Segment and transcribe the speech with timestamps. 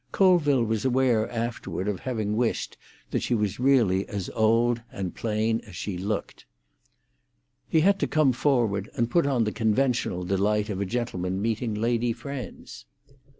[0.11, 2.75] Colville was aware afterward of having wished
[3.11, 6.47] that she was really as old and plain as she looked.
[7.69, 11.75] He had to come forward, and put on the conventional delight of a gentleman meeting
[11.75, 12.87] lady friends.